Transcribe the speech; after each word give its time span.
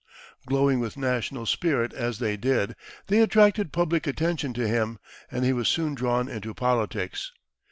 Glowing 0.47 0.79
with 0.79 0.97
national 0.97 1.45
spirit 1.45 1.93
as 1.93 2.17
they 2.17 2.35
did, 2.35 2.75
they 3.05 3.19
attracted 3.21 3.71
public 3.71 4.07
attention 4.07 4.51
to 4.55 4.67
him, 4.67 4.97
and 5.29 5.45
he 5.45 5.53
was 5.53 5.69
soon 5.69 5.93
drawn 5.93 6.27
into 6.27 6.55
politics. 6.55 7.31